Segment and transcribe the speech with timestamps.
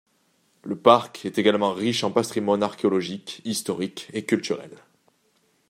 [0.63, 4.71] Le parc est également riche en patrimoine archéologique, historique et culturel.